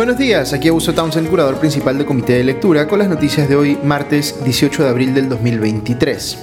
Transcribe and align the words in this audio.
Buenos 0.00 0.16
días, 0.16 0.54
aquí 0.54 0.68
Augusto 0.68 0.94
Townsend, 0.94 1.28
curador 1.28 1.58
principal 1.58 1.98
del 1.98 2.06
Comité 2.06 2.32
de 2.32 2.44
Lectura, 2.44 2.88
con 2.88 3.00
las 3.00 3.10
noticias 3.10 3.50
de 3.50 3.56
hoy, 3.56 3.78
martes 3.84 4.34
18 4.42 4.84
de 4.84 4.88
abril 4.88 5.12
del 5.12 5.28
2023. 5.28 6.38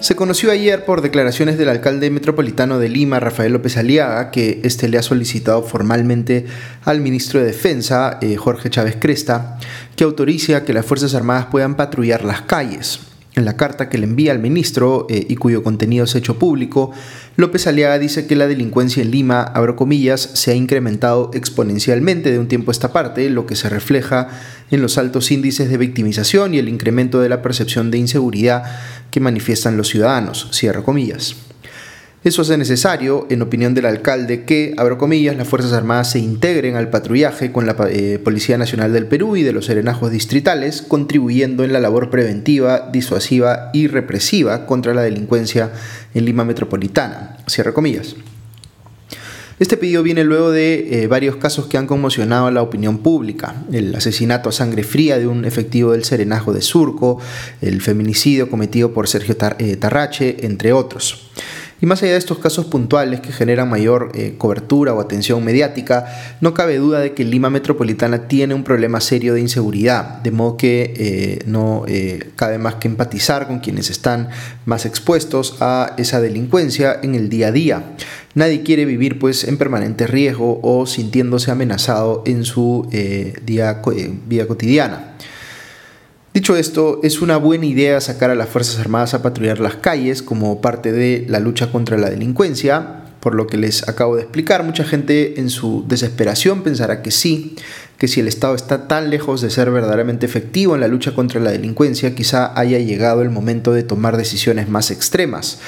Se 0.00 0.16
conoció 0.16 0.50
ayer 0.50 0.84
por 0.84 1.00
declaraciones 1.00 1.56
del 1.56 1.68
alcalde 1.68 2.10
metropolitano 2.10 2.80
de 2.80 2.88
Lima, 2.88 3.20
Rafael 3.20 3.52
López 3.52 3.76
Aliaga, 3.76 4.32
que 4.32 4.60
este 4.64 4.88
le 4.88 4.98
ha 4.98 5.02
solicitado 5.02 5.62
formalmente 5.62 6.46
al 6.82 7.00
ministro 7.00 7.38
de 7.38 7.46
Defensa, 7.46 8.18
eh, 8.20 8.34
Jorge 8.34 8.70
Chávez 8.70 8.96
Cresta, 8.98 9.56
que 9.94 10.02
autorice 10.02 10.56
a 10.56 10.64
que 10.64 10.72
las 10.72 10.84
Fuerzas 10.84 11.14
Armadas 11.14 11.46
puedan 11.52 11.76
patrullar 11.76 12.24
las 12.24 12.42
calles. 12.42 12.98
En 13.36 13.44
la 13.44 13.56
carta 13.56 13.88
que 13.88 13.98
le 13.98 14.04
envía 14.04 14.32
al 14.32 14.40
ministro 14.40 15.06
eh, 15.08 15.24
y 15.28 15.36
cuyo 15.36 15.62
contenido 15.62 16.06
es 16.06 16.14
hecho 16.16 16.40
público, 16.40 16.90
López 17.36 17.66
Aliaga 17.66 17.98
dice 17.98 18.28
que 18.28 18.36
la 18.36 18.46
delincuencia 18.46 19.02
en 19.02 19.10
Lima, 19.10 19.42
abro 19.42 19.74
comillas, 19.74 20.20
se 20.34 20.52
ha 20.52 20.54
incrementado 20.54 21.32
exponencialmente 21.34 22.30
de 22.30 22.38
un 22.38 22.46
tiempo 22.46 22.70
a 22.70 22.72
esta 22.72 22.92
parte, 22.92 23.28
lo 23.28 23.44
que 23.44 23.56
se 23.56 23.68
refleja 23.68 24.28
en 24.70 24.80
los 24.80 24.98
altos 24.98 25.32
índices 25.32 25.68
de 25.68 25.76
victimización 25.76 26.54
y 26.54 26.58
el 26.58 26.68
incremento 26.68 27.20
de 27.20 27.28
la 27.28 27.42
percepción 27.42 27.90
de 27.90 27.98
inseguridad 27.98 28.62
que 29.10 29.18
manifiestan 29.18 29.76
los 29.76 29.88
ciudadanos, 29.88 30.48
cierro 30.52 30.84
comillas. 30.84 31.34
Eso 32.24 32.40
hace 32.40 32.56
necesario, 32.56 33.26
en 33.28 33.42
opinión 33.42 33.74
del 33.74 33.84
alcalde, 33.84 34.44
que, 34.44 34.72
abro 34.78 34.96
comillas, 34.96 35.36
las 35.36 35.46
Fuerzas 35.46 35.74
Armadas 35.74 36.10
se 36.10 36.20
integren 36.20 36.74
al 36.74 36.88
patrullaje 36.88 37.52
con 37.52 37.66
la 37.66 37.76
eh, 37.90 38.18
Policía 38.18 38.56
Nacional 38.56 38.94
del 38.94 39.06
Perú 39.06 39.36
y 39.36 39.42
de 39.42 39.52
los 39.52 39.66
serenajos 39.66 40.10
distritales, 40.10 40.80
contribuyendo 40.80 41.64
en 41.64 41.74
la 41.74 41.80
labor 41.80 42.08
preventiva, 42.08 42.88
disuasiva 42.90 43.68
y 43.74 43.88
represiva 43.88 44.64
contra 44.64 44.94
la 44.94 45.02
delincuencia 45.02 45.70
en 46.14 46.24
Lima 46.24 46.46
Metropolitana. 46.46 47.36
Cierra 47.46 47.74
comillas. 47.74 48.16
Este 49.58 49.76
pedido 49.76 50.02
viene 50.02 50.24
luego 50.24 50.50
de 50.50 51.02
eh, 51.02 51.06
varios 51.06 51.36
casos 51.36 51.66
que 51.66 51.76
han 51.76 51.86
conmocionado 51.86 52.46
a 52.46 52.50
la 52.50 52.62
opinión 52.62 52.98
pública. 52.98 53.54
El 53.70 53.94
asesinato 53.94 54.48
a 54.48 54.52
sangre 54.52 54.82
fría 54.82 55.18
de 55.18 55.26
un 55.26 55.44
efectivo 55.44 55.92
del 55.92 56.04
Serenajo 56.04 56.54
de 56.54 56.62
Surco, 56.62 57.20
el 57.60 57.82
feminicidio 57.82 58.48
cometido 58.48 58.94
por 58.94 59.08
Sergio 59.08 59.36
eh, 59.58 59.76
Tarrache, 59.76 60.46
entre 60.46 60.72
otros. 60.72 61.30
Y 61.84 61.86
más 61.86 62.02
allá 62.02 62.12
de 62.12 62.18
estos 62.18 62.38
casos 62.38 62.64
puntuales 62.64 63.20
que 63.20 63.30
generan 63.30 63.68
mayor 63.68 64.10
eh, 64.14 64.36
cobertura 64.38 64.94
o 64.94 65.00
atención 65.02 65.44
mediática, 65.44 66.06
no 66.40 66.54
cabe 66.54 66.78
duda 66.78 67.00
de 67.00 67.12
que 67.12 67.26
Lima 67.26 67.50
Metropolitana 67.50 68.26
tiene 68.26 68.54
un 68.54 68.64
problema 68.64 69.02
serio 69.02 69.34
de 69.34 69.42
inseguridad, 69.42 70.22
de 70.22 70.30
modo 70.30 70.56
que 70.56 70.94
eh, 70.96 71.44
no 71.44 71.84
eh, 71.86 72.30
cabe 72.36 72.56
más 72.56 72.76
que 72.76 72.88
empatizar 72.88 73.46
con 73.46 73.58
quienes 73.58 73.90
están 73.90 74.30
más 74.64 74.86
expuestos 74.86 75.58
a 75.60 75.92
esa 75.98 76.22
delincuencia 76.22 77.00
en 77.02 77.14
el 77.14 77.28
día 77.28 77.48
a 77.48 77.52
día. 77.52 77.82
Nadie 78.32 78.62
quiere 78.62 78.86
vivir 78.86 79.18
pues 79.18 79.44
en 79.44 79.58
permanente 79.58 80.06
riesgo 80.06 80.60
o 80.62 80.86
sintiéndose 80.86 81.50
amenazado 81.50 82.22
en 82.24 82.46
su 82.46 82.88
día, 83.44 83.82
vida 84.26 84.46
cotidiana. 84.46 85.13
Dicho 86.34 86.56
esto, 86.56 86.98
es 87.04 87.22
una 87.22 87.36
buena 87.36 87.64
idea 87.64 88.00
sacar 88.00 88.28
a 88.28 88.34
las 88.34 88.48
Fuerzas 88.48 88.80
Armadas 88.80 89.14
a 89.14 89.22
patrullar 89.22 89.60
las 89.60 89.76
calles 89.76 90.20
como 90.20 90.60
parte 90.60 90.90
de 90.90 91.24
la 91.28 91.38
lucha 91.38 91.70
contra 91.70 91.96
la 91.96 92.10
delincuencia. 92.10 93.04
Por 93.20 93.36
lo 93.36 93.46
que 93.46 93.56
les 93.56 93.88
acabo 93.88 94.16
de 94.16 94.22
explicar, 94.22 94.64
mucha 94.64 94.82
gente 94.82 95.38
en 95.38 95.48
su 95.48 95.84
desesperación 95.86 96.64
pensará 96.64 97.02
que 97.02 97.12
sí, 97.12 97.54
que 97.98 98.08
si 98.08 98.18
el 98.18 98.26
Estado 98.26 98.56
está 98.56 98.88
tan 98.88 99.10
lejos 99.10 99.42
de 99.42 99.50
ser 99.50 99.70
verdaderamente 99.70 100.26
efectivo 100.26 100.74
en 100.74 100.80
la 100.80 100.88
lucha 100.88 101.14
contra 101.14 101.38
la 101.38 101.52
delincuencia, 101.52 102.16
quizá 102.16 102.58
haya 102.58 102.80
llegado 102.80 103.22
el 103.22 103.30
momento 103.30 103.72
de 103.72 103.84
tomar 103.84 104.16
decisiones 104.16 104.68
más 104.68 104.90
extremas, 104.90 105.60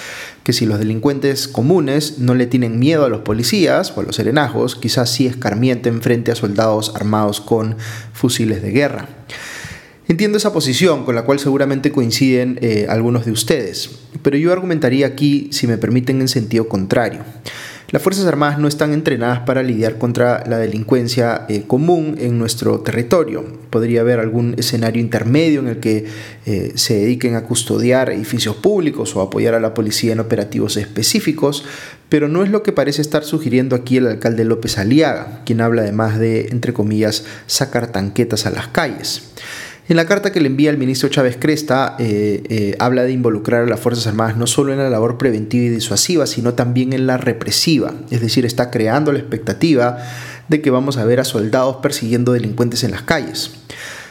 que 0.43 0.53
si 0.53 0.67
los 0.67 0.81
delincuentes 0.81 1.47
comunes 1.47 2.19
no 2.19 2.35
le 2.35 2.49
tienen 2.49 2.81
miedo 2.81 3.05
a 3.05 3.09
los 3.09 3.21
policías 3.21 3.93
o 3.97 4.01
a 4.01 4.03
los 4.03 4.17
serenajos, 4.17 4.75
quizás 4.75 5.11
sí 5.11 5.29
escarmienten 5.29 6.03
frente 6.03 6.33
a 6.33 6.35
soldados 6.35 6.93
armados 6.97 7.41
con 7.41 7.77
fusiles 8.13 8.63
de 8.63 8.73
guerra. 8.73 9.09
Entiendo 10.09 10.39
esa 10.39 10.53
posición 10.53 11.05
con 11.05 11.17
la 11.17 11.23
cual 11.23 11.41
seguramente 11.41 11.91
coinciden 11.91 12.59
eh, 12.63 12.87
algunos 12.89 13.25
de 13.25 13.33
ustedes, 13.33 13.91
pero 14.23 14.37
yo 14.37 14.53
argumentaría 14.53 15.05
aquí, 15.05 15.49
si 15.51 15.67
me 15.67 15.79
permiten, 15.79 16.21
en 16.21 16.29
sentido 16.29 16.69
contrario. 16.69 17.25
Las 17.91 18.03
Fuerzas 18.03 18.27
Armadas 18.27 18.59
no 18.59 18.67
están 18.67 18.93
entrenadas 18.93 19.41
para 19.41 19.63
lidiar 19.63 19.99
contra 19.99 20.45
la 20.47 20.59
delincuencia 20.59 21.47
eh, 21.49 21.65
común 21.69 22.17
en 22.21 22.37
nuestro 22.39 22.81
territorio. 22.81 23.45
Podría 23.71 24.01
haber 24.01 24.19
algún 24.19 24.55
escenario 24.59 25.01
intermedio 25.01 25.61
en 25.61 25.69
el 25.69 25.79
que 25.79 26.05
eh, 26.47 26.73
se 26.75 26.95
dediquen 26.95 27.37
a 27.37 27.45
custodiar 27.45 28.11
edificios 28.11 28.57
públicos 28.57 29.15
o 29.15 29.21
apoyar 29.21 29.55
a 29.55 29.61
la 29.61 29.73
policía 29.73 30.13
en 30.13 30.21
operativos 30.21 30.77
específicos, 30.77 31.65
pero 32.09 32.27
no 32.27 32.45
es 32.45 32.51
lo 32.51 32.65
que 32.65 32.73
parece 32.73 33.03
estar 33.03 33.25
sugiriendo 33.25 33.77
aquí 33.77 33.99
el 33.99 34.07
alcalde 34.07 34.45
López 34.45 34.79
Aliaga, 34.79 35.43
quien 35.45 35.61
habla 35.61 35.83
además 35.83 36.19
de, 36.19 36.49
entre 36.51 36.73
comillas, 36.73 37.25
sacar 37.47 37.93
tanquetas 37.93 38.47
a 38.47 38.51
las 38.51 38.69
calles. 38.69 39.31
En 39.89 39.95
la 39.95 40.07
carta 40.07 40.33
que 40.33 40.41
le 40.41 40.49
envía 40.49 40.71
el 40.71 40.79
ministro 40.79 41.09
Chávez 41.09 41.37
Cresta, 41.39 41.95
eh, 42.01 42.43
eh, 42.49 42.77
habla 42.81 43.05
de 43.05 43.13
involucrar 43.13 43.63
a 43.63 43.67
las 43.67 43.79
Fuerzas 43.79 44.09
Armadas 44.09 44.37
no 44.37 44.49
solo 44.49 44.73
en 44.73 44.79
la 44.79 44.91
labor 44.91 45.17
preventiva 45.17 45.65
y 45.65 45.69
disuasiva, 45.69 46.27
sino 46.27 46.55
también 46.55 46.93
en 46.93 47.07
la 47.07 47.19
represiva. 47.19 47.95
Es 48.11 48.21
decir, 48.21 48.45
está 48.45 48.73
creando 48.73 49.13
la 49.13 49.21
expectativa 49.21 49.99
de 50.49 50.61
que 50.61 50.71
vamos 50.71 50.97
a 50.97 51.05
ver 51.05 51.21
a 51.21 51.25
soldados 51.25 51.77
persiguiendo 51.77 52.33
delincuentes 52.33 52.83
en 52.83 52.91
las 52.91 53.03
calles. 53.03 53.53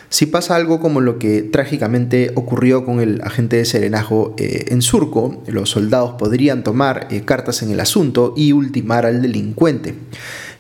Si 0.08 0.28
pasa 0.28 0.56
algo 0.56 0.80
como 0.80 1.02
lo 1.02 1.19
que 1.19 1.41
trágicamente 1.41 2.31
ocurrió 2.35 2.85
con 2.85 3.02
el 3.02 3.19
agente 3.22 3.58
de 3.58 3.66
Serenajo 3.66 4.34
eh, 4.38 4.68
en 4.69 4.81
Surco, 4.81 5.44
los 5.47 5.72
soldados 5.72 6.14
podrían 6.18 6.64
tomar 6.64 7.09
cartas 7.25 7.64
en 7.64 7.72
el 7.72 7.81
asunto 7.81 8.34
y 8.38 8.53
ultimar 8.53 9.06
al 9.06 9.22
delincuente. 9.22 9.94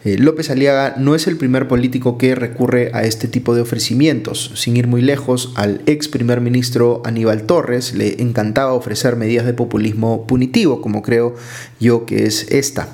Eh, 0.05 0.19
López 0.19 0.51
Aliaga 0.51 0.93
no 0.99 1.15
es 1.15 1.25
el 1.25 1.35
primer 1.35 1.67
político 1.67 2.19
que 2.19 2.35
recurre 2.35 2.91
a 2.93 3.03
este 3.03 3.27
tipo 3.27 3.55
de 3.55 3.61
ofrecimientos. 3.61 4.51
Sin 4.53 4.77
ir 4.77 4.85
muy 4.85 5.01
lejos, 5.01 5.51
al 5.55 5.81
ex 5.87 6.07
primer 6.07 6.41
ministro 6.41 7.01
Aníbal 7.05 7.43
Torres 7.43 7.95
le 7.95 8.21
encantaba 8.21 8.73
ofrecer 8.73 9.15
medidas 9.15 9.47
de 9.47 9.53
populismo 9.53 10.27
punitivo, 10.27 10.79
como 10.79 11.01
creo 11.01 11.35
yo 11.79 12.05
que 12.05 12.27
es 12.27 12.51
esta. 12.51 12.87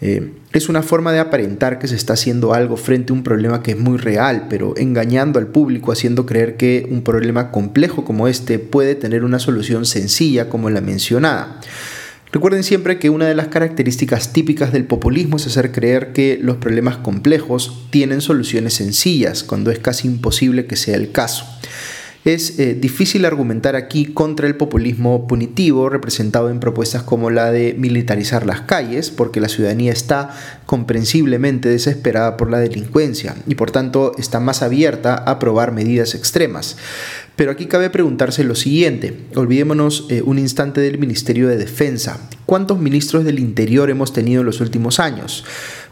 Eh, 0.00 0.32
es 0.52 0.68
una 0.68 0.82
forma 0.82 1.12
de 1.12 1.20
aparentar 1.20 1.78
que 1.78 1.86
se 1.86 1.94
está 1.94 2.14
haciendo 2.14 2.52
algo 2.52 2.76
frente 2.76 3.12
a 3.12 3.14
un 3.14 3.22
problema 3.22 3.62
que 3.62 3.72
es 3.72 3.78
muy 3.78 3.98
real, 3.98 4.46
pero 4.50 4.76
engañando 4.76 5.38
al 5.38 5.46
público, 5.46 5.92
haciendo 5.92 6.26
creer 6.26 6.56
que 6.56 6.88
un 6.90 7.02
problema 7.02 7.52
complejo 7.52 8.04
como 8.04 8.26
este 8.26 8.58
puede 8.58 8.96
tener 8.96 9.22
una 9.22 9.38
solución 9.38 9.86
sencilla 9.86 10.48
como 10.48 10.68
la 10.68 10.80
mencionada. 10.80 11.60
Recuerden 12.32 12.62
siempre 12.62 13.00
que 13.00 13.10
una 13.10 13.26
de 13.26 13.34
las 13.34 13.48
características 13.48 14.32
típicas 14.32 14.72
del 14.72 14.84
populismo 14.84 15.36
es 15.36 15.48
hacer 15.48 15.72
creer 15.72 16.12
que 16.12 16.38
los 16.40 16.58
problemas 16.58 16.96
complejos 16.98 17.86
tienen 17.90 18.20
soluciones 18.20 18.74
sencillas, 18.74 19.42
cuando 19.42 19.72
es 19.72 19.80
casi 19.80 20.06
imposible 20.06 20.66
que 20.66 20.76
sea 20.76 20.94
el 20.94 21.10
caso. 21.10 21.44
Es 22.24 22.58
eh, 22.58 22.74
difícil 22.74 23.24
argumentar 23.24 23.76
aquí 23.76 24.04
contra 24.04 24.46
el 24.46 24.54
populismo 24.54 25.26
punitivo 25.26 25.88
representado 25.88 26.50
en 26.50 26.60
propuestas 26.60 27.02
como 27.02 27.30
la 27.30 27.50
de 27.50 27.74
militarizar 27.78 28.44
las 28.44 28.60
calles, 28.60 29.10
porque 29.10 29.40
la 29.40 29.48
ciudadanía 29.48 29.90
está 29.90 30.30
comprensiblemente 30.66 31.70
desesperada 31.70 32.36
por 32.36 32.50
la 32.50 32.58
delincuencia 32.58 33.36
y 33.46 33.54
por 33.54 33.70
tanto 33.70 34.12
está 34.18 34.38
más 34.38 34.60
abierta 34.60 35.14
a 35.14 35.38
probar 35.38 35.72
medidas 35.72 36.14
extremas. 36.14 36.76
Pero 37.36 37.52
aquí 37.52 37.64
cabe 37.64 37.88
preguntarse 37.88 38.44
lo 38.44 38.54
siguiente, 38.54 39.16
olvidémonos 39.34 40.06
eh, 40.10 40.20
un 40.20 40.38
instante 40.38 40.82
del 40.82 40.98
Ministerio 40.98 41.48
de 41.48 41.56
Defensa. 41.56 42.20
¿Cuántos 42.44 42.78
ministros 42.78 43.24
del 43.24 43.38
Interior 43.38 43.88
hemos 43.88 44.12
tenido 44.12 44.40
en 44.40 44.46
los 44.46 44.60
últimos 44.60 45.00
años? 45.00 45.46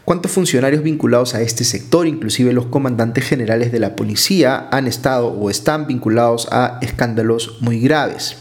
¿Cuántos 0.09 0.31
funcionarios 0.31 0.81
vinculados 0.81 1.35
a 1.35 1.41
este 1.43 1.63
sector, 1.63 2.07
inclusive 2.07 2.51
los 2.51 2.65
comandantes 2.65 3.25
generales 3.25 3.71
de 3.71 3.77
la 3.77 3.95
policía, 3.95 4.67
han 4.71 4.87
estado 4.87 5.27
o 5.27 5.51
están 5.51 5.85
vinculados 5.85 6.47
a 6.51 6.79
escándalos 6.81 7.59
muy 7.61 7.79
graves? 7.79 8.37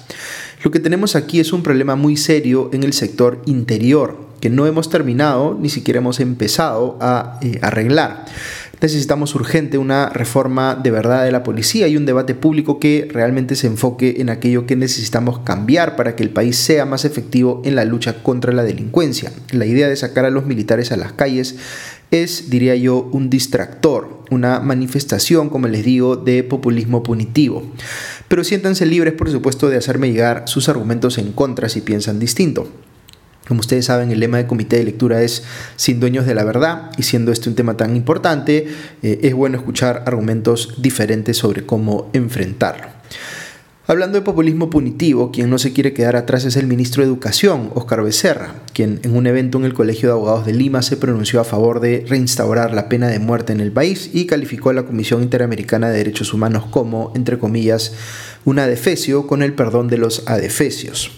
Lo 0.64 0.70
que 0.70 0.80
tenemos 0.80 1.14
aquí 1.14 1.40
es 1.40 1.52
un 1.52 1.62
problema 1.62 1.94
muy 1.94 2.16
serio 2.16 2.70
en 2.72 2.84
el 2.84 2.94
sector 2.94 3.42
interior, 3.44 4.16
que 4.40 4.48
no 4.48 4.66
hemos 4.66 4.88
terminado, 4.88 5.58
ni 5.60 5.68
siquiera 5.68 5.98
hemos 5.98 6.20
empezado 6.20 6.96
a 7.02 7.38
eh, 7.42 7.58
arreglar. 7.60 8.24
Necesitamos 8.80 9.34
urgente 9.34 9.76
una 9.76 10.08
reforma 10.08 10.76
de 10.76 10.90
verdad 10.90 11.24
de 11.24 11.32
la 11.32 11.42
policía 11.42 11.88
y 11.88 11.96
un 11.96 12.06
debate 12.06 12.34
público 12.34 12.78
que 12.78 13.08
realmente 13.10 13.56
se 13.56 13.66
enfoque 13.66 14.16
en 14.18 14.30
aquello 14.30 14.66
que 14.66 14.76
necesitamos 14.76 15.40
cambiar 15.40 15.96
para 15.96 16.14
que 16.14 16.22
el 16.22 16.30
país 16.30 16.56
sea 16.56 16.86
más 16.86 17.04
efectivo 17.04 17.60
en 17.64 17.74
la 17.74 17.84
lucha 17.84 18.22
contra 18.22 18.52
la 18.52 18.62
delincuencia. 18.62 19.32
La 19.50 19.66
idea 19.66 19.88
de 19.88 19.96
sacar 19.96 20.24
a 20.24 20.30
los 20.30 20.46
militares 20.46 20.92
a 20.92 20.96
las 20.96 21.12
calles 21.12 21.56
es, 22.10 22.50
diría 22.50 22.76
yo, 22.76 23.08
un 23.12 23.30
distractor, 23.30 24.22
una 24.30 24.60
manifestación, 24.60 25.50
como 25.50 25.68
les 25.68 25.84
digo, 25.84 26.16
de 26.16 26.44
populismo 26.44 27.02
punitivo. 27.02 27.64
Pero 28.28 28.44
siéntanse 28.44 28.86
libres, 28.86 29.14
por 29.14 29.30
supuesto, 29.30 29.68
de 29.68 29.76
hacerme 29.76 30.10
llegar 30.12 30.44
sus 30.46 30.68
argumentos 30.68 31.18
en 31.18 31.32
contra 31.32 31.68
si 31.68 31.80
piensan 31.80 32.18
distinto. 32.18 32.68
Como 33.48 33.60
ustedes 33.60 33.86
saben, 33.86 34.10
el 34.10 34.20
lema 34.20 34.36
del 34.36 34.46
comité 34.46 34.76
de 34.76 34.84
lectura 34.84 35.22
es 35.22 35.42
sin 35.76 36.00
dueños 36.00 36.26
de 36.26 36.34
la 36.34 36.44
verdad 36.44 36.90
y 36.98 37.02
siendo 37.02 37.32
este 37.32 37.48
un 37.48 37.54
tema 37.54 37.78
tan 37.78 37.96
importante, 37.96 38.68
eh, 39.02 39.20
es 39.22 39.34
bueno 39.34 39.56
escuchar 39.56 40.04
argumentos 40.06 40.74
diferentes 40.82 41.38
sobre 41.38 41.64
cómo 41.64 42.10
enfrentarlo. 42.12 42.98
Hablando 43.86 44.18
de 44.18 44.22
populismo 44.22 44.68
punitivo, 44.68 45.32
quien 45.32 45.48
no 45.48 45.56
se 45.56 45.72
quiere 45.72 45.94
quedar 45.94 46.14
atrás 46.14 46.44
es 46.44 46.56
el 46.56 46.66
ministro 46.66 47.02
de 47.02 47.08
Educación, 47.08 47.70
Óscar 47.74 48.02
Becerra, 48.02 48.56
quien 48.74 49.00
en 49.02 49.16
un 49.16 49.26
evento 49.26 49.56
en 49.56 49.64
el 49.64 49.72
Colegio 49.72 50.10
de 50.10 50.12
Abogados 50.12 50.44
de 50.44 50.52
Lima 50.52 50.82
se 50.82 50.98
pronunció 50.98 51.40
a 51.40 51.44
favor 51.44 51.80
de 51.80 52.04
reinstaurar 52.06 52.74
la 52.74 52.90
pena 52.90 53.08
de 53.08 53.18
muerte 53.18 53.54
en 53.54 53.60
el 53.60 53.72
país 53.72 54.10
y 54.12 54.26
calificó 54.26 54.68
a 54.68 54.74
la 54.74 54.82
Comisión 54.82 55.22
Interamericana 55.22 55.88
de 55.88 55.96
Derechos 55.96 56.34
Humanos 56.34 56.66
como, 56.70 57.12
entre 57.16 57.38
comillas, 57.38 57.94
un 58.44 58.58
adefesio 58.58 59.26
con 59.26 59.42
el 59.42 59.54
perdón 59.54 59.88
de 59.88 59.96
los 59.96 60.28
adefesios. 60.28 61.10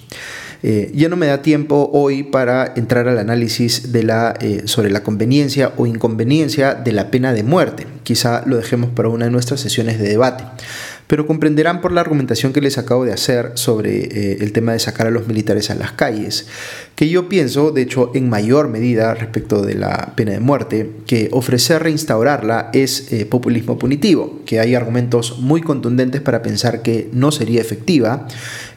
Eh, 0.63 0.91
ya 0.95 1.09
no 1.09 1.17
me 1.17 1.27
da 1.27 1.43
tiempo 1.43 1.91
hoy 1.93 2.23
para 2.23 2.73
entrar 2.77 3.09
al 3.09 3.19
análisis 3.19 3.89
eh, 3.95 4.63
sobre 4.67 4.91
la 4.91 5.03
conveniencia 5.03 5.73
o 5.77 5.87
inconveniencia 5.87 6.75
de 6.75 6.93
la 6.93 7.11
pena 7.11 7.33
de 7.33 7.43
muerte. 7.43 7.87
Quizá 8.03 8.43
lo 8.47 8.57
dejemos 8.57 8.91
para 8.91 9.09
una 9.09 9.27
de 9.27 9.31
nuestras 9.31 9.61
sesiones 9.61 9.99
de 9.99 10.09
debate 10.09 10.45
pero 11.11 11.27
comprenderán 11.27 11.81
por 11.81 11.91
la 11.91 12.03
argumentación 12.03 12.53
que 12.53 12.61
les 12.61 12.79
acabo 12.79 13.05
de 13.05 13.13
hacer 13.13 13.51
sobre 13.55 14.05
eh, 14.05 14.39
el 14.43 14.53
tema 14.53 14.75
de 14.75 14.79
sacar 14.79 15.09
a 15.09 15.11
los 15.11 15.27
militares 15.27 15.69
a 15.69 15.75
las 15.75 15.91
calles, 15.91 16.47
que 16.95 17.09
yo 17.09 17.29
pienso, 17.29 17.73
de 17.73 17.83
hecho, 17.83 18.13
en 18.15 18.31
mayor 18.31 18.69
medida 18.69 19.13
respecto 19.15 19.61
de 19.61 19.75
la 19.75 20.13
pena 20.15 20.31
de 20.31 20.39
muerte, 20.39 20.89
que 21.09 21.29
ofrecer 21.33 21.83
reinstaurarla 21.83 22.71
es 22.73 23.13
eh, 23.13 23.27
populismo 23.27 23.77
punitivo, 23.77 24.39
que 24.47 24.61
hay 24.61 24.77
argumentos 24.77 25.41
muy 25.41 25.63
contundentes 25.63 26.21
para 26.21 26.43
pensar 26.43 26.81
que 26.81 27.11
no 27.13 27.33
sería 27.33 27.61
efectiva, 27.61 28.29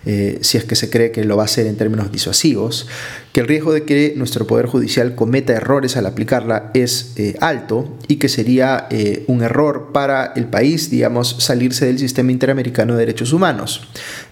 eh, 0.05 0.39
si 0.41 0.57
es 0.57 0.65
que 0.65 0.75
se 0.75 0.89
cree 0.89 1.11
que 1.11 1.23
lo 1.23 1.37
va 1.37 1.43
a 1.43 1.45
hacer 1.45 1.65
en 1.65 1.77
términos 1.77 2.11
disuasivos, 2.11 2.87
que 3.31 3.39
el 3.39 3.47
riesgo 3.47 3.71
de 3.71 3.83
que 3.83 4.13
nuestro 4.17 4.45
Poder 4.45 4.65
Judicial 4.65 5.15
cometa 5.15 5.53
errores 5.53 5.95
al 5.95 6.05
aplicarla 6.05 6.71
es 6.73 7.13
eh, 7.15 7.35
alto 7.39 7.97
y 8.07 8.17
que 8.17 8.29
sería 8.29 8.87
eh, 8.89 9.23
un 9.27 9.43
error 9.43 9.91
para 9.93 10.33
el 10.35 10.45
país, 10.45 10.89
digamos, 10.89 11.37
salirse 11.39 11.85
del 11.85 11.99
sistema 11.99 12.31
interamericano 12.31 12.93
de 12.93 12.99
derechos 12.99 13.31
humanos 13.31 13.87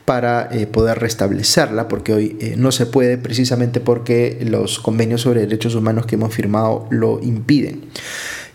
para 0.05 0.49
poder 0.71 0.99
restablecerla, 0.99 1.87
porque 1.87 2.11
hoy 2.11 2.55
no 2.57 2.73
se 2.73 2.85
puede 2.85 3.17
precisamente 3.17 3.79
porque 3.79 4.39
los 4.41 4.79
convenios 4.79 5.21
sobre 5.21 5.41
derechos 5.41 5.75
humanos 5.75 6.05
que 6.05 6.15
hemos 6.15 6.33
firmado 6.33 6.87
lo 6.89 7.21
impiden. 7.21 7.81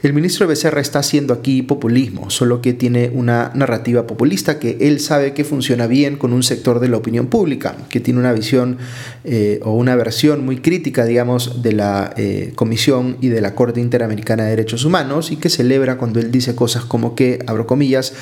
El 0.02 0.12
ministro 0.12 0.46
Becerra 0.46 0.82
está 0.82 0.98
haciendo 0.98 1.32
aquí 1.32 1.62
populismo, 1.62 2.28
solo 2.28 2.60
que 2.60 2.74
tiene 2.74 3.10
una 3.14 3.50
narrativa 3.54 4.06
populista 4.06 4.58
que 4.58 4.76
él 4.80 5.00
sabe 5.00 5.32
que 5.32 5.42
funciona 5.42 5.86
bien 5.86 6.16
con 6.16 6.34
un 6.34 6.42
sector 6.42 6.80
de 6.80 6.88
la 6.88 6.98
opinión 6.98 7.28
pública, 7.28 7.76
que 7.88 8.00
tiene 8.00 8.20
una 8.20 8.32
visión 8.34 8.76
eh, 9.24 9.58
o 9.62 9.72
una 9.72 9.96
versión 9.96 10.44
muy 10.44 10.58
crítica, 10.58 11.06
digamos, 11.06 11.62
de 11.62 11.72
la 11.72 12.12
eh, 12.16 12.52
Comisión 12.54 13.16
y 13.22 13.28
de 13.28 13.40
la 13.40 13.54
Corte 13.54 13.80
Interamericana 13.80 14.44
de 14.44 14.50
Derechos 14.50 14.84
Humanos 14.84 15.32
y 15.32 15.36
que 15.36 15.48
celebra 15.48 15.96
cuando 15.96 16.20
él 16.20 16.30
dice 16.30 16.54
cosas 16.54 16.84
como 16.84 17.14
que, 17.14 17.38
abro 17.46 17.66
comillas, 17.66 18.12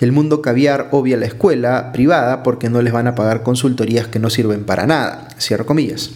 el 0.00 0.12
mundo 0.12 0.40
caviar 0.40 0.88
obvia 0.92 1.16
la 1.16 1.26
escuela 1.26 1.90
privada 1.92 2.44
porque 2.44 2.70
no 2.70 2.80
les 2.80 2.92
van 2.92 3.08
a 3.08 3.16
pagar 3.16 3.42
consultorías 3.42 4.06
que 4.06 4.20
no 4.20 4.30
sirven 4.30 4.64
para 4.64 4.86
nada, 4.86 5.28
cierro 5.40 5.66
comillas. 5.66 6.10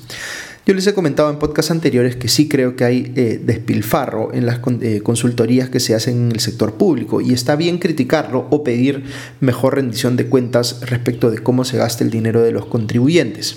Yo 0.68 0.74
les 0.74 0.86
he 0.86 0.92
comentado 0.92 1.30
en 1.30 1.38
podcasts 1.38 1.70
anteriores 1.70 2.16
que 2.16 2.28
sí 2.28 2.46
creo 2.46 2.76
que 2.76 2.84
hay 2.84 3.10
eh, 3.16 3.40
despilfarro 3.42 4.34
en 4.34 4.44
las 4.44 4.60
eh, 4.82 5.00
consultorías 5.02 5.70
que 5.70 5.80
se 5.80 5.94
hacen 5.94 6.26
en 6.26 6.32
el 6.32 6.40
sector 6.40 6.74
público 6.74 7.22
y 7.22 7.32
está 7.32 7.56
bien 7.56 7.78
criticarlo 7.78 8.46
o 8.50 8.64
pedir 8.64 9.04
mejor 9.40 9.76
rendición 9.76 10.18
de 10.18 10.26
cuentas 10.26 10.82
respecto 10.82 11.30
de 11.30 11.38
cómo 11.38 11.64
se 11.64 11.78
gasta 11.78 12.04
el 12.04 12.10
dinero 12.10 12.42
de 12.42 12.52
los 12.52 12.66
contribuyentes. 12.66 13.56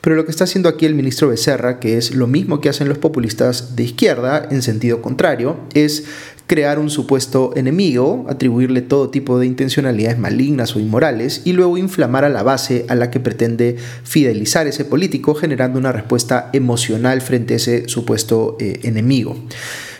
Pero 0.00 0.16
lo 0.16 0.24
que 0.24 0.30
está 0.30 0.44
haciendo 0.44 0.70
aquí 0.70 0.86
el 0.86 0.94
ministro 0.94 1.28
Becerra, 1.28 1.78
que 1.78 1.98
es 1.98 2.14
lo 2.14 2.26
mismo 2.26 2.62
que 2.62 2.70
hacen 2.70 2.88
los 2.88 2.96
populistas 2.96 3.76
de 3.76 3.82
izquierda 3.82 4.48
en 4.50 4.62
sentido 4.62 5.02
contrario, 5.02 5.58
es 5.74 6.04
crear 6.46 6.78
un 6.78 6.90
supuesto 6.90 7.52
enemigo, 7.56 8.26
atribuirle 8.28 8.80
todo 8.80 9.10
tipo 9.10 9.38
de 9.38 9.46
intencionalidades 9.46 10.18
malignas 10.18 10.76
o 10.76 10.80
inmorales 10.80 11.42
y 11.44 11.52
luego 11.52 11.76
inflamar 11.76 12.24
a 12.24 12.28
la 12.28 12.42
base 12.42 12.86
a 12.88 12.94
la 12.94 13.10
que 13.10 13.20
pretende 13.20 13.76
fidelizar 14.04 14.66
ese 14.66 14.84
político 14.84 15.34
generando 15.34 15.78
una 15.78 15.92
respuesta 15.92 16.50
emocional 16.52 17.20
frente 17.20 17.54
a 17.54 17.56
ese 17.56 17.88
supuesto 17.88 18.56
eh, 18.60 18.80
enemigo. 18.84 19.36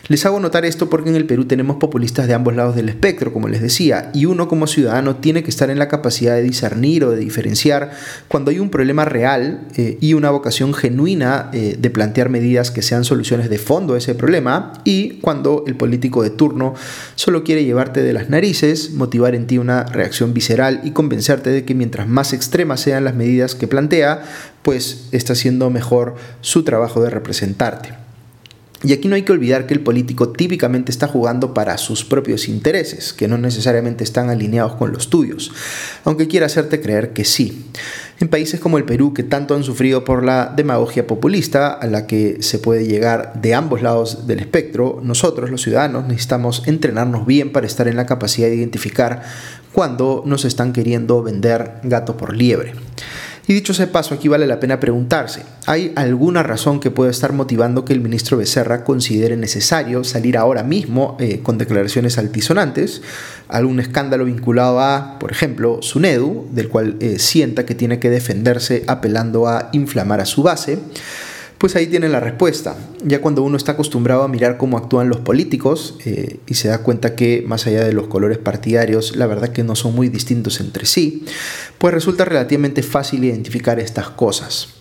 Les 0.09 0.25
hago 0.25 0.39
notar 0.39 0.63
esto 0.63 0.89
porque 0.89 1.09
en 1.09 1.17
el 1.17 1.25
Perú 1.25 1.45
tenemos 1.45 1.75
populistas 1.77 2.27
de 2.27 2.33
ambos 2.33 2.55
lados 2.55 2.77
del 2.77 2.87
espectro, 2.87 3.33
como 3.33 3.49
les 3.49 3.61
decía, 3.61 4.09
y 4.13 4.23
uno 4.23 4.47
como 4.47 4.65
ciudadano 4.65 5.17
tiene 5.17 5.43
que 5.43 5.49
estar 5.49 5.69
en 5.69 5.79
la 5.79 5.89
capacidad 5.89 6.35
de 6.35 6.43
discernir 6.43 7.03
o 7.03 7.11
de 7.11 7.17
diferenciar 7.17 7.91
cuando 8.29 8.51
hay 8.51 8.59
un 8.59 8.69
problema 8.69 9.03
real 9.03 9.67
eh, 9.75 9.97
y 9.99 10.13
una 10.13 10.29
vocación 10.29 10.73
genuina 10.73 11.49
eh, 11.51 11.75
de 11.77 11.89
plantear 11.89 12.29
medidas 12.29 12.71
que 12.71 12.81
sean 12.81 13.03
soluciones 13.03 13.49
de 13.49 13.57
fondo 13.57 13.95
a 13.95 13.97
ese 13.97 14.15
problema 14.15 14.71
y 14.85 15.19
cuando 15.19 15.65
el 15.67 15.75
político 15.75 16.23
de 16.23 16.29
turno 16.29 16.73
solo 17.15 17.43
quiere 17.43 17.65
llevarte 17.65 18.01
de 18.01 18.13
las 18.13 18.29
narices, 18.29 18.93
motivar 18.93 19.35
en 19.35 19.45
ti 19.45 19.57
una 19.57 19.83
reacción 19.83 20.33
visceral 20.33 20.79
y 20.85 20.91
convencerte 20.91 21.49
de 21.49 21.65
que 21.65 21.75
mientras 21.75 22.07
más 22.07 22.31
extremas 22.31 22.79
sean 22.79 23.03
las 23.03 23.15
medidas 23.15 23.55
que 23.55 23.67
plantea, 23.67 24.23
pues 24.61 25.09
está 25.11 25.33
haciendo 25.33 25.69
mejor 25.69 26.15
su 26.39 26.63
trabajo 26.63 27.01
de 27.01 27.09
representarte. 27.09 28.06
Y 28.83 28.93
aquí 28.93 29.07
no 29.07 29.15
hay 29.15 29.23
que 29.23 29.31
olvidar 29.31 29.65
que 29.65 29.73
el 29.73 29.79
político 29.79 30.29
típicamente 30.29 30.91
está 30.91 31.07
jugando 31.07 31.53
para 31.53 31.77
sus 31.79 32.05
propios 32.05 32.47
intereses, 32.47 33.11
que 33.11 33.27
no 33.27 33.37
necesariamente 33.37 34.03
están 34.03 34.29
alineados 34.29 34.75
con 34.75 34.91
los 34.91 35.09
tuyos, 35.09 35.51
aunque 36.03 36.27
quiera 36.27 36.45
hacerte 36.45 36.79
creer 36.79 37.11
que 37.11 37.25
sí. 37.25 37.65
En 38.19 38.29
países 38.29 38.59
como 38.59 38.77
el 38.77 38.83
Perú, 38.83 39.13
que 39.13 39.23
tanto 39.23 39.55
han 39.55 39.63
sufrido 39.63 40.03
por 40.03 40.23
la 40.23 40.53
demagogia 40.55 41.07
populista, 41.07 41.73
a 41.73 41.87
la 41.87 42.05
que 42.05 42.37
se 42.41 42.59
puede 42.59 42.85
llegar 42.85 43.33
de 43.41 43.55
ambos 43.55 43.81
lados 43.81 44.27
del 44.27 44.39
espectro, 44.39 44.99
nosotros 45.03 45.49
los 45.49 45.63
ciudadanos 45.63 46.07
necesitamos 46.07 46.63
entrenarnos 46.67 47.25
bien 47.25 47.51
para 47.51 47.65
estar 47.65 47.87
en 47.87 47.95
la 47.95 48.05
capacidad 48.05 48.47
de 48.47 48.55
identificar 48.55 49.23
cuando 49.73 50.23
nos 50.25 50.45
están 50.45 50.73
queriendo 50.73 51.23
vender 51.23 51.79
gato 51.83 52.15
por 52.15 52.35
liebre. 52.35 52.73
Y 53.49 53.53
dicho 53.53 53.71
ese 53.71 53.87
paso, 53.87 54.13
aquí 54.13 54.27
vale 54.27 54.45
la 54.45 54.59
pena 54.59 54.77
preguntarse, 54.81 55.41
¿hay 55.67 55.93
alguna 55.95 56.43
razón 56.43 56.81
que 56.81 56.91
pueda 56.91 57.09
estar 57.09 57.31
motivando 57.31 57.85
que 57.85 57.93
el 57.93 58.01
ministro 58.01 58.35
Becerra 58.35 58.83
considere 58.83 59.37
necesario 59.37 60.03
salir 60.03 60.37
ahora 60.37 60.63
mismo 60.63 61.15
eh, 61.21 61.39
con 61.41 61.57
declaraciones 61.57 62.17
altisonantes? 62.17 63.01
¿Algún 63.47 63.79
escándalo 63.79 64.25
vinculado 64.25 64.81
a, 64.81 65.17
por 65.17 65.31
ejemplo, 65.31 65.81
Sunedu, 65.81 66.49
del 66.51 66.67
cual 66.67 66.97
eh, 66.99 67.19
sienta 67.19 67.65
que 67.65 67.73
tiene 67.73 67.99
que 67.99 68.09
defenderse 68.09 68.83
apelando 68.85 69.47
a 69.47 69.69
inflamar 69.71 70.19
a 70.19 70.25
su 70.25 70.43
base? 70.43 70.79
Pues 71.57 71.75
ahí 71.75 71.87
tienen 71.87 72.11
la 72.11 72.19
respuesta. 72.19 72.75
Ya 73.03 73.19
cuando 73.19 73.41
uno 73.41 73.57
está 73.57 73.71
acostumbrado 73.71 74.21
a 74.21 74.27
mirar 74.27 74.57
cómo 74.57 74.77
actúan 74.77 75.09
los 75.09 75.21
políticos 75.21 75.95
eh, 76.05 76.39
y 76.45 76.53
se 76.53 76.67
da 76.67 76.83
cuenta 76.83 77.15
que 77.15 77.43
más 77.47 77.65
allá 77.65 77.83
de 77.83 77.93
los 77.93 78.07
colores 78.07 78.37
partidarios, 78.37 79.15
la 79.15 79.25
verdad 79.25 79.49
que 79.49 79.63
no 79.63 79.75
son 79.75 79.95
muy 79.95 80.09
distintos 80.09 80.59
entre 80.59 80.85
sí, 80.85 81.25
pues 81.79 81.93
resulta 81.93 82.25
relativamente 82.25 82.83
fácil 82.83 83.23
identificar 83.23 83.79
estas 83.79 84.09
cosas. 84.09 84.77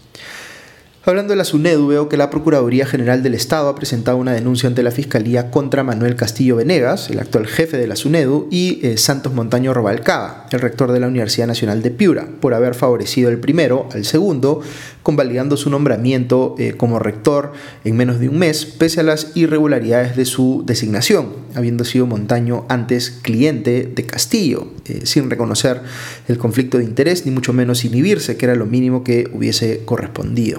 Hablando 1.09 1.35
de 1.35 1.37
la 1.37 1.45
SUNEDU, 1.45 1.87
veo 1.87 2.09
que 2.09 2.17
la 2.17 2.31
Procuraduría 2.31 2.85
General 2.85 3.23
del 3.23 3.35
Estado 3.35 3.69
ha 3.69 3.77
presentado 3.77 4.17
una 4.17 4.33
denuncia 4.33 4.69
ante 4.69 4.83
la 4.83 4.91
Fiscalía 4.91 5.53
contra 5.53 5.85
Manuel 5.85 6.17
Castillo 6.17 6.57
Venegas, 6.57 7.11
el 7.11 7.21
actual 7.21 7.47
jefe 7.47 7.77
de 7.77 7.87
la 7.87 7.95
SUNEDU, 7.95 8.49
y 8.51 8.81
eh, 8.85 8.97
Santos 8.97 9.33
Montaño 9.33 9.73
Robalcaba, 9.73 10.49
el 10.51 10.59
rector 10.59 10.91
de 10.91 10.99
la 10.99 11.07
Universidad 11.07 11.47
Nacional 11.47 11.81
de 11.81 11.93
Piura, 11.93 12.27
por 12.41 12.55
haber 12.55 12.75
favorecido 12.75 13.31
el 13.31 13.39
primero 13.39 13.89
al 13.93 14.05
segundo, 14.05 14.63
convalidando 15.07 15.57
su 15.57 15.71
nombramiento 15.71 16.57
eh, 16.59 16.75
como 16.77 16.99
rector 16.99 17.53
en 17.85 17.97
menos 17.97 18.19
de 18.19 18.29
un 18.29 18.41
mes, 18.41 18.67
pese 18.67 18.99
a 18.99 19.05
las 19.05 19.37
irregularidades 19.37 20.17
de 20.17 20.25
su 20.25 20.65
designación, 20.67 21.29
habiendo 21.55 21.85
sido 21.85 22.07
Montaño 22.07 22.67
antes 22.69 23.13
cliente 23.23 23.89
de 23.95 24.05
Castillo, 24.05 24.67
eh, 24.85 25.03
sin 25.05 25.31
reconocer 25.31 25.81
el 26.27 26.39
conflicto 26.39 26.79
de 26.79 26.83
interés, 26.83 27.25
ni 27.25 27.31
mucho 27.31 27.53
menos 27.53 27.85
inhibirse, 27.85 28.37
que 28.37 28.47
era 28.47 28.57
lo 28.57 28.67
mínimo 28.67 29.05
que 29.05 29.31
hubiese 29.33 29.83
correspondido. 29.85 30.59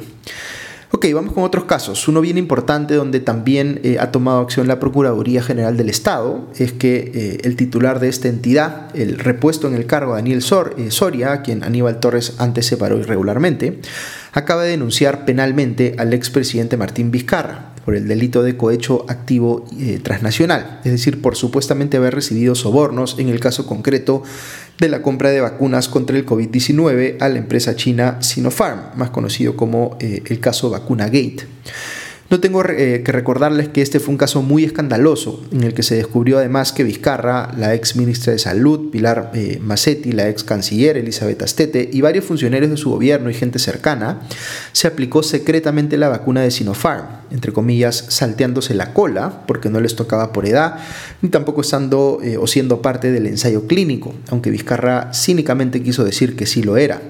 Ok, 0.98 1.06
vamos 1.13 1.34
con 1.34 1.44
otros 1.44 1.66
casos. 1.66 2.08
Uno 2.08 2.22
bien 2.22 2.39
importante 2.39 2.96
donde 2.96 3.20
también 3.20 3.80
eh, 3.84 3.98
ha 4.00 4.12
tomado 4.12 4.39
acción 4.39 4.68
la 4.68 4.80
Procuraduría 4.80 5.44
General 5.44 5.77
del 5.77 5.89
Estado 5.89 6.48
es 6.58 6.74
que 6.74 7.12
eh, 7.13 7.38
el 7.44 7.56
titular 7.56 8.00
de 8.00 8.10
esta 8.10 8.30
entidad, 8.30 8.88
el 8.96 9.20
repuesto 9.20 9.68
en 9.68 9.75
el 9.75 9.86
cargo 9.86 10.13
Daniel 10.13 10.39
eh, 10.39 10.89
Soria, 10.89 11.44
quien 11.44 11.63
Aníbal 11.63 12.00
Torres 12.00 12.34
antes 12.39 12.66
separó 12.66 12.98
irregularmente, 12.98 13.80
acaba 14.32 14.63
de 14.63 14.72
denunciar 14.72 15.24
penalmente 15.24 15.94
al 16.00 16.16
expresidente 16.16 16.77
Martín 16.77 17.12
Vizcarra 17.12 17.75
por 17.86 17.94
el 17.94 18.08
delito 18.08 18.42
de 18.42 18.58
cohecho 18.58 19.06
activo 19.08 19.66
transnacional, 20.04 20.82
es 20.84 20.92
decir, 20.92 21.22
por 21.22 21.38
supuestamente 21.38 21.96
haber 21.96 22.16
recibido 22.16 22.54
sobornos 22.54 23.18
en 23.18 23.30
el 23.30 23.39
caso 23.39 23.66
concreto 23.66 24.24
de 24.79 24.89
la 24.89 25.01
compra 25.01 25.29
de 25.31 25.41
vacunas 25.41 25.89
contra 25.89 26.15
el 26.17 26.25
COVID-19 26.25 27.17
a 27.19 27.29
la 27.29 27.38
empresa 27.38 27.75
china 27.75 28.22
Sinopharm, 28.22 28.96
más 28.96 29.10
conocido 29.10 29.55
como 29.55 29.98
eh, 30.00 30.22
el 30.25 30.39
caso 30.39 30.69
Vacuna 30.69 31.05
Gate. 31.05 31.48
No 32.29 32.41
tengo 32.41 32.62
eh, 32.65 33.03
que 33.05 33.12
recordarles 33.13 33.69
que 33.69 33.81
este 33.81 34.01
fue 34.01 34.12
un 34.12 34.17
caso 34.17 34.41
muy 34.41 34.65
escandaloso, 34.65 35.41
en 35.53 35.63
el 35.63 35.74
que 35.74 35.81
se 35.81 35.96
descubrió 35.96 36.39
además 36.39 36.74
que 36.74 36.84
Vizcarra, 36.84 37.53
la 37.57 37.74
ex 37.74 37.96
ministra 37.96 38.34
de 38.34 38.39
Salud, 38.39 38.89
Pilar 38.91 39.31
eh, 39.34 39.60
Massetti, 39.62 40.12
la 40.12 40.27
ex 40.27 40.43
canciller 40.43 40.98
Elizabeth 40.98 41.41
Astete 41.41 41.89
y 41.89 42.01
varios 42.01 42.25
funcionarios 42.25 42.69
de 42.69 42.75
su 42.75 42.89
gobierno 42.89 43.29
y 43.29 43.34
gente 43.34 43.60
cercana, 43.60 44.24
se 44.74 44.88
aplicó 44.88 45.24
secretamente 45.24 45.96
la 45.96 46.10
vacuna 46.10 46.41
de 46.41 46.51
Sinopharm, 46.51 47.05
entre 47.31 47.53
comillas, 47.53 48.05
salteándose 48.10 48.74
la 48.74 48.93
cola, 48.93 49.43
porque 49.48 49.69
no 49.69 49.79
les 49.79 49.96
tocaba 49.96 50.34
por 50.34 50.46
edad, 50.46 50.79
ni 51.22 51.29
tampoco 51.29 51.62
estando 51.62 52.19
eh, 52.22 52.36
o 52.36 52.46
siendo 52.46 52.81
parte 52.81 53.10
del 53.10 53.25
ensayo 53.27 53.67
clínico, 53.67 54.13
aunque 54.31 54.50
Vizcarra 54.50 55.13
cínicamente 55.13 55.81
quiso 55.81 56.03
decir 56.03 56.36
que 56.36 56.46
sí 56.46 56.62
lo 56.62 56.75
era. 56.75 57.01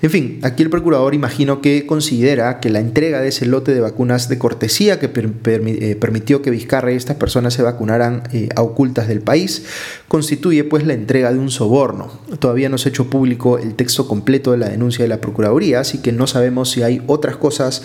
En 0.00 0.10
fin, 0.10 0.40
aquí 0.42 0.62
el 0.62 0.70
procurador 0.70 1.14
imagino 1.14 1.60
que 1.60 1.86
considera 1.86 2.60
que 2.60 2.70
la 2.70 2.80
entrega 2.80 3.20
de 3.20 3.28
ese 3.28 3.44
lote 3.44 3.74
de 3.74 3.80
vacunas 3.80 4.28
de 4.28 4.38
cortesía 4.54 5.00
que 5.00 5.06
eh, 5.06 5.96
permitió 5.96 6.40
que 6.40 6.50
Vizcarra 6.50 6.92
y 6.92 6.96
estas 6.96 7.16
personas 7.16 7.54
se 7.54 7.62
vacunaran 7.62 8.22
eh, 8.32 8.48
a 8.54 8.62
ocultas 8.62 9.08
del 9.08 9.20
país 9.20 9.64
constituye 10.06 10.62
pues 10.62 10.86
la 10.86 10.94
entrega 10.94 11.32
de 11.32 11.40
un 11.40 11.50
soborno. 11.50 12.12
Todavía 12.38 12.68
no 12.68 12.78
se 12.78 12.88
ha 12.88 12.90
hecho 12.90 13.10
público 13.10 13.58
el 13.58 13.74
texto 13.74 14.06
completo 14.06 14.52
de 14.52 14.58
la 14.58 14.68
denuncia 14.68 15.04
de 15.04 15.08
la 15.08 15.20
Procuraduría, 15.20 15.80
así 15.80 15.98
que 15.98 16.12
no 16.12 16.28
sabemos 16.28 16.70
si 16.70 16.82
hay 16.82 17.02
otras 17.08 17.36
cosas 17.36 17.82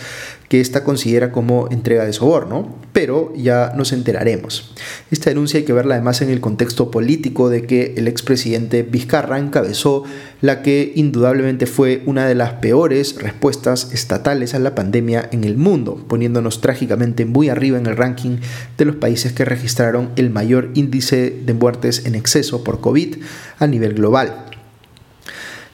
que 0.50 0.60
ésta 0.60 0.84
considera 0.84 1.32
como 1.32 1.70
entrega 1.72 2.06
de 2.06 2.12
soborno, 2.12 2.76
pero 2.92 3.32
ya 3.36 3.72
nos 3.78 3.94
enteraremos. 3.94 4.74
Esta 5.12 5.30
denuncia 5.30 5.60
hay 5.60 5.64
que 5.64 5.74
verla 5.74 5.96
además 5.96 6.22
en 6.22 6.30
el 6.30 6.42
contexto 6.42 6.90
político 6.90 7.50
de 7.50 7.66
que 7.66 7.94
el 7.98 8.08
expresidente 8.08 8.82
Vizcarra 8.82 9.38
encabezó 9.38 10.04
la 10.42 10.64
que 10.64 10.92
indudablemente 10.96 11.68
fue 11.68 12.02
una 12.08 12.28
de 12.28 12.34
las 12.34 12.54
peores 12.54 13.22
respuestas 13.22 13.92
estatales 13.94 14.56
a 14.56 14.60
la 14.60 14.74
pandemia 14.74 15.30
en 15.32 15.44
el 15.44 15.56
mundo, 15.56 16.04
poniéndonos 16.08 16.62
trágicamente 16.62 17.26
muy 17.26 17.50
arriba 17.50 17.78
en 17.78 17.86
el 17.86 17.96
ranking 17.96 18.38
de 18.76 18.86
los 18.86 18.96
países 18.96 19.34
que 19.34 19.46
registraron 19.46 20.10
el 20.16 20.32
mayor 20.32 20.72
índice 20.74 21.30
de 21.46 21.54
muertes 21.54 22.06
en 22.06 22.16
exceso 22.16 22.64
por 22.64 22.82
COVID 22.82 23.18
a 23.60 23.68
nivel 23.68 23.94
global. 23.94 24.49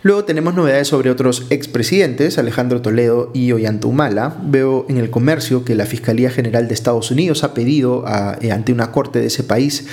Luego 0.06 0.24
tenemos 0.24 0.54
novedades 0.54 0.90
sobre 0.90 1.10
otros 1.10 1.48
expresidentes, 1.50 2.38
Alejandro 2.38 2.80
Toledo 2.80 3.32
y 3.34 3.52
Ollanta 3.54 3.88
Humala. 3.88 4.38
Veo 4.44 4.86
en 4.88 4.98
el 4.98 5.10
comercio 5.10 5.66
que 5.66 5.74
la 5.74 5.88
Fiscalía 5.88 6.30
General 6.30 6.68
de 6.68 6.76
Estados 6.76 7.10
Unidos 7.10 7.44
ha 7.44 7.56
pedido 7.56 8.06
eh, 8.40 8.52
ante 8.52 8.72
una 8.72 8.92
corte 8.92 9.20
de 9.20 9.26
ese 9.26 9.44
país 9.44 9.88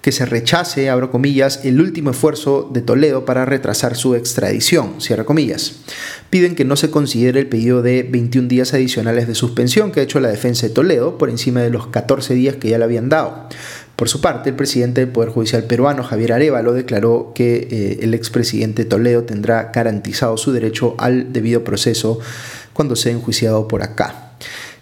que 0.00 0.10
se 0.10 0.24
rechace, 0.24 0.88
abro 0.88 1.10
comillas, 1.10 1.66
el 1.66 1.82
último 1.82 2.12
esfuerzo 2.12 2.70
de 2.72 2.80
Toledo 2.80 3.26
para 3.26 3.44
retrasar 3.44 3.94
su 3.94 4.14
extradición, 4.14 5.02
cierra 5.02 5.24
comillas. 5.24 5.80
Piden 6.30 6.54
que 6.54 6.64
no 6.64 6.76
se 6.76 6.90
considere 6.90 7.38
el 7.40 7.48
pedido 7.48 7.82
de 7.82 8.04
21 8.04 8.48
días 8.48 8.72
adicionales 8.72 9.28
de 9.28 9.34
suspensión 9.34 9.92
que 9.92 10.00
ha 10.00 10.04
hecho 10.04 10.18
la 10.18 10.30
defensa 10.30 10.66
de 10.66 10.72
Toledo 10.72 11.18
por 11.18 11.28
encima 11.28 11.60
de 11.60 11.68
los 11.68 11.88
14 11.88 12.32
días 12.32 12.56
que 12.56 12.70
ya 12.70 12.78
le 12.78 12.84
habían 12.84 13.10
dado. 13.10 13.48
Por 13.98 14.08
su 14.08 14.20
parte, 14.20 14.50
el 14.50 14.54
presidente 14.54 15.00
del 15.00 15.10
Poder 15.10 15.30
Judicial 15.30 15.64
peruano, 15.64 16.04
Javier 16.04 16.32
Arevalo, 16.32 16.72
declaró 16.72 17.32
que 17.34 17.66
eh, 17.68 17.98
el 18.02 18.14
expresidente 18.14 18.84
Toledo 18.84 19.24
tendrá 19.24 19.72
garantizado 19.74 20.36
su 20.36 20.52
derecho 20.52 20.94
al 20.98 21.32
debido 21.32 21.64
proceso 21.64 22.20
cuando 22.72 22.94
sea 22.94 23.10
enjuiciado 23.10 23.66
por 23.66 23.82
acá. 23.82 24.27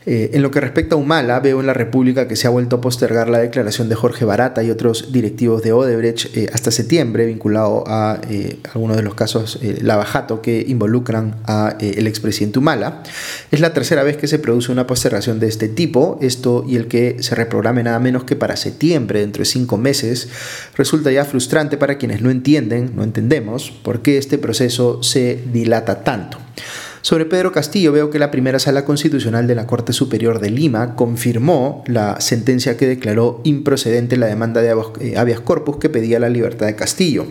Eh, 0.09 0.31
en 0.35 0.43
lo 0.43 0.53
que 0.53 0.61
respecta 0.61 0.95
a 0.95 0.99
Humala, 0.99 1.41
veo 1.41 1.59
en 1.59 1.67
la 1.67 1.75
República 1.75 2.29
que 2.29 2.37
se 2.37 2.47
ha 2.47 2.51
vuelto 2.51 2.77
a 2.77 2.81
postergar 2.81 3.29
la 3.29 3.39
declaración 3.39 3.89
de 3.89 3.97
Jorge 3.97 4.25
Barata 4.25 4.63
y 4.63 4.71
otros 4.71 5.11
directivos 5.11 5.65
de 5.65 5.73
Odebrecht 5.73 6.37
eh, 6.37 6.49
hasta 6.53 6.71
septiembre, 6.71 7.27
vinculado 7.27 7.83
a 7.89 8.21
eh, 8.31 8.59
algunos 8.73 8.97
de 8.97 9.03
los 9.03 9.15
casos 9.15 9.59
lavajato 9.81 10.43
que 10.43 10.65
involucran 10.69 11.35
a 11.45 11.77
el 11.81 12.07
expresidente 12.07 12.61
Humala. 12.61 13.03
Es 13.51 13.59
la 13.59 13.73
tercera 13.73 14.05
vez 14.05 14.17
que 14.17 14.29
se 14.29 14.39
produce 14.39 14.71
una 14.71 14.87
postergación 14.87 15.41
de 15.41 15.49
este 15.49 15.69
tipo, 15.69 16.19
esto 16.23 16.65
y 16.69 16.77
el 16.77 16.87
que 16.87 17.17
se 17.21 17.35
reprograme 17.35 17.83
nada 17.83 17.99
menos 17.99 18.23
que 18.23 18.37
para 18.37 18.57
septiembre, 18.57 19.21
dentro 19.21 19.41
de 19.41 19.47
cinco 19.47 19.77
meses, 19.77 20.29
resulta 20.77 21.11
ya 21.11 21.25
frustrante 21.25 21.79
para 21.79 21.99
quienes 21.99 22.23
no 22.23 22.31
entienden, 22.31 22.93
no 22.95 23.03
entendemos, 23.03 23.73
por 23.83 24.03
qué 24.03 24.19
este 24.19 24.39
proceso 24.39 25.03
se 25.03 25.41
dilata 25.53 26.05
tanto. 26.05 26.39
Sobre 27.07 27.25
Pedro 27.25 27.53
Castillo 27.53 27.93
veo 27.93 28.11
que 28.11 28.19
la 28.19 28.33
primera 28.33 28.59
sala 28.59 28.85
constitucional 28.85 29.47
de 29.47 29.55
la 29.55 29.69
Corte 29.69 29.93
Superior 29.93 30.41
de 30.41 30.51
Lima 30.51 30.97
confirmó 30.97 31.85
la 31.87 32.21
sentencia 32.21 32.77
que 32.77 32.89
declaró 32.89 33.41
improcedente 33.45 34.17
la 34.17 34.27
demanda 34.27 34.61
de 34.61 34.75
eh, 34.99 35.17
habeas 35.17 35.39
corpus 35.39 35.77
que 35.77 35.89
pedía 35.89 36.19
la 36.19 36.29
libertad 36.29 36.67
de 36.67 36.75
Castillo. 36.75 37.25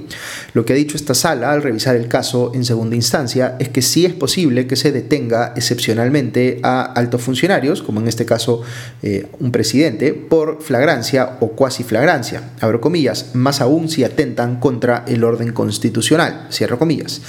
Lo 0.53 0.63
que 0.63 0.71
ha 0.71 0.77
dicho 0.77 0.95
esta 0.95 1.13
sala 1.13 1.51
al 1.51 1.61
revisar 1.61 1.97
el 1.97 2.07
caso 2.07 2.53
en 2.55 2.63
segunda 2.63 2.95
instancia 2.95 3.57
es 3.59 3.67
que 3.67 3.81
sí 3.81 4.05
es 4.05 4.13
posible 4.13 4.65
que 4.65 4.77
se 4.77 4.93
detenga 4.93 5.51
excepcionalmente 5.57 6.61
a 6.63 6.81
altos 6.81 7.21
funcionarios, 7.21 7.81
como 7.81 7.99
en 7.99 8.07
este 8.07 8.25
caso 8.25 8.61
eh, 9.03 9.27
un 9.41 9.51
presidente, 9.51 10.13
por 10.13 10.61
flagrancia 10.61 11.35
o 11.41 11.49
cuasi 11.49 11.83
flagrancia, 11.83 12.51
abro 12.61 12.79
comillas, 12.79 13.31
más 13.33 13.59
aún 13.59 13.89
si 13.89 14.05
atentan 14.05 14.57
contra 14.61 15.03
el 15.05 15.25
orden 15.25 15.51
constitucional, 15.51 16.47
cierro 16.49 16.79
comillas. 16.79 17.19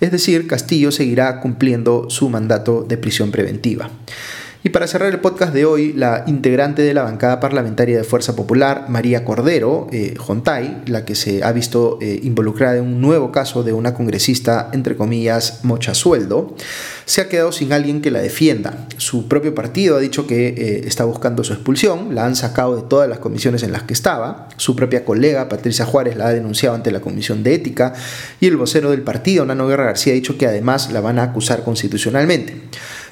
Es 0.00 0.10
decir, 0.10 0.46
Castillo 0.46 0.90
seguirá 0.90 1.40
cumpliendo 1.40 2.08
su 2.08 2.28
mandato 2.28 2.82
de 2.82 2.96
prisión 2.96 3.30
preventiva. 3.30 3.90
Y 4.62 4.68
para 4.68 4.86
cerrar 4.86 5.10
el 5.10 5.20
podcast 5.20 5.54
de 5.54 5.64
hoy, 5.64 5.94
la 5.94 6.24
integrante 6.26 6.82
de 6.82 6.92
la 6.92 7.02
bancada 7.02 7.40
parlamentaria 7.40 7.96
de 7.96 8.04
Fuerza 8.04 8.36
Popular, 8.36 8.90
María 8.90 9.24
Cordero, 9.24 9.86
eh, 9.90 10.14
Jontay, 10.18 10.82
la 10.84 11.06
que 11.06 11.14
se 11.14 11.42
ha 11.42 11.50
visto 11.52 11.96
eh, 12.02 12.20
involucrada 12.24 12.76
en 12.76 12.84
un 12.84 13.00
nuevo 13.00 13.32
caso 13.32 13.62
de 13.62 13.72
una 13.72 13.94
congresista, 13.94 14.68
entre 14.74 14.96
comillas, 14.96 15.60
mocha 15.64 15.94
sueldo, 15.94 16.54
se 17.06 17.22
ha 17.22 17.28
quedado 17.30 17.52
sin 17.52 17.72
alguien 17.72 18.02
que 18.02 18.10
la 18.10 18.20
defienda. 18.20 18.86
Su 18.98 19.28
propio 19.28 19.54
partido 19.54 19.96
ha 19.96 20.00
dicho 20.00 20.26
que 20.26 20.48
eh, 20.48 20.82
está 20.86 21.04
buscando 21.06 21.42
su 21.42 21.54
expulsión, 21.54 22.14
la 22.14 22.26
han 22.26 22.36
sacado 22.36 22.76
de 22.76 22.82
todas 22.82 23.08
las 23.08 23.18
comisiones 23.18 23.62
en 23.62 23.72
las 23.72 23.84
que 23.84 23.94
estaba, 23.94 24.50
su 24.58 24.76
propia 24.76 25.06
colega, 25.06 25.48
Patricia 25.48 25.86
Juárez, 25.86 26.16
la 26.16 26.26
ha 26.26 26.34
denunciado 26.34 26.74
ante 26.76 26.90
la 26.90 27.00
Comisión 27.00 27.42
de 27.42 27.54
Ética, 27.54 27.94
y 28.40 28.46
el 28.46 28.58
vocero 28.58 28.90
del 28.90 29.00
partido, 29.00 29.46
Nano 29.46 29.66
Guerra 29.68 29.86
García, 29.86 30.12
ha 30.12 30.16
dicho 30.16 30.36
que 30.36 30.46
además 30.46 30.92
la 30.92 31.00
van 31.00 31.18
a 31.18 31.22
acusar 31.22 31.64
constitucionalmente. 31.64 32.60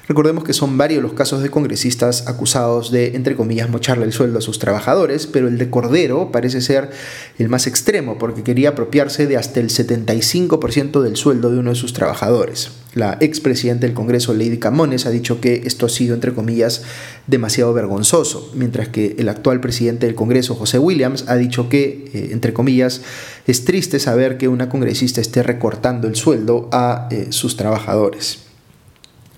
Recordemos 0.09 0.43
que 0.43 0.53
son 0.53 0.75
varios 0.75 1.03
los 1.03 1.13
casos 1.13 1.43
de 1.43 1.51
congresistas 1.51 2.27
acusados 2.27 2.89
de, 2.89 3.15
entre 3.15 3.35
comillas, 3.35 3.69
mocharle 3.69 4.05
el 4.05 4.11
sueldo 4.11 4.39
a 4.39 4.41
sus 4.41 4.57
trabajadores, 4.57 5.27
pero 5.27 5.47
el 5.47 5.59
de 5.59 5.69
Cordero 5.69 6.31
parece 6.31 6.61
ser 6.61 6.89
el 7.37 7.47
más 7.47 7.67
extremo 7.67 8.17
porque 8.17 8.41
quería 8.41 8.69
apropiarse 8.69 9.27
de 9.27 9.37
hasta 9.37 9.59
el 9.59 9.69
75% 9.69 11.03
del 11.03 11.15
sueldo 11.15 11.51
de 11.51 11.59
uno 11.59 11.69
de 11.69 11.75
sus 11.75 11.93
trabajadores. 11.93 12.71
La 12.95 13.19
expresidenta 13.19 13.85
del 13.85 13.93
Congreso, 13.93 14.33
Lady 14.33 14.57
Camones, 14.57 15.05
ha 15.05 15.11
dicho 15.11 15.41
que 15.41 15.61
esto 15.65 15.85
ha 15.85 15.89
sido, 15.89 16.15
entre 16.15 16.33
comillas, 16.33 16.81
demasiado 17.27 17.71
vergonzoso, 17.75 18.51
mientras 18.55 18.87
que 18.87 19.15
el 19.19 19.29
actual 19.29 19.61
presidente 19.61 20.07
del 20.07 20.15
Congreso, 20.15 20.55
José 20.55 20.79
Williams, 20.79 21.25
ha 21.27 21.35
dicho 21.35 21.69
que, 21.69 22.09
eh, 22.15 22.29
entre 22.31 22.51
comillas, 22.51 23.03
es 23.45 23.63
triste 23.63 23.99
saber 23.99 24.39
que 24.39 24.47
una 24.47 24.69
congresista 24.69 25.21
esté 25.21 25.43
recortando 25.43 26.07
el 26.07 26.15
sueldo 26.15 26.67
a 26.71 27.09
eh, 27.11 27.27
sus 27.29 27.57
trabajadores. 27.57 28.48